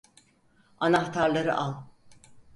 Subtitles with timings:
[0.79, 1.73] Anahtarları al!